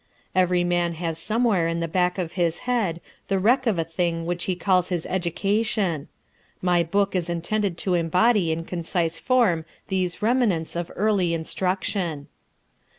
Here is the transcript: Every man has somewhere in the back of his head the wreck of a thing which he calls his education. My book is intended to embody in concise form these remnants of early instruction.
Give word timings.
Every 0.33 0.63
man 0.63 0.93
has 0.93 1.19
somewhere 1.19 1.67
in 1.67 1.79
the 1.79 1.87
back 1.87 2.17
of 2.17 2.31
his 2.31 2.57
head 2.65 3.01
the 3.27 3.37
wreck 3.37 3.67
of 3.67 3.77
a 3.77 3.83
thing 3.83 4.25
which 4.25 4.45
he 4.45 4.55
calls 4.55 4.89
his 4.89 5.05
education. 5.05 6.07
My 6.59 6.81
book 6.81 7.15
is 7.15 7.29
intended 7.29 7.77
to 7.77 7.93
embody 7.93 8.51
in 8.51 8.65
concise 8.65 9.19
form 9.19 9.63
these 9.89 10.19
remnants 10.23 10.75
of 10.75 10.89
early 10.95 11.35
instruction. 11.35 12.29